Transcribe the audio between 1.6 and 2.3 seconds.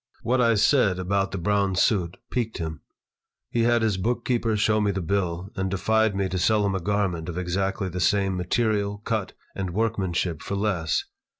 suit